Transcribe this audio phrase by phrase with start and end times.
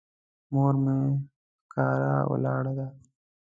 [0.53, 0.97] مور مې
[1.65, 2.87] ښکاره ولاړه ده.